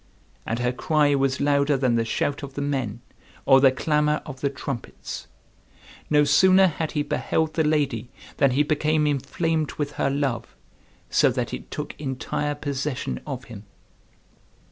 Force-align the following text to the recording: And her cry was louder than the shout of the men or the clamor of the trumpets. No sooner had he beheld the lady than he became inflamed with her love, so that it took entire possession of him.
And 0.47 0.57
her 0.57 0.71
cry 0.71 1.13
was 1.13 1.39
louder 1.39 1.77
than 1.77 1.93
the 1.93 2.03
shout 2.03 2.41
of 2.41 2.55
the 2.55 2.61
men 2.63 3.01
or 3.45 3.61
the 3.61 3.71
clamor 3.71 4.23
of 4.25 4.41
the 4.41 4.49
trumpets. 4.49 5.27
No 6.09 6.23
sooner 6.23 6.65
had 6.65 6.93
he 6.93 7.03
beheld 7.03 7.53
the 7.53 7.63
lady 7.63 8.09
than 8.37 8.49
he 8.49 8.63
became 8.63 9.05
inflamed 9.05 9.73
with 9.73 9.91
her 10.01 10.09
love, 10.09 10.55
so 11.11 11.29
that 11.29 11.53
it 11.53 11.69
took 11.69 11.93
entire 11.99 12.55
possession 12.55 13.19
of 13.27 13.43
him. 13.43 13.65